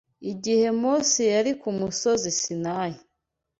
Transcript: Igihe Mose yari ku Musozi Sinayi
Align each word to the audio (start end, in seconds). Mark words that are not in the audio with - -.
Igihe 0.31 0.67
Mose 0.81 1.21
yari 1.33 1.51
ku 1.61 1.69
Musozi 1.79 2.29
Sinayi 2.39 2.97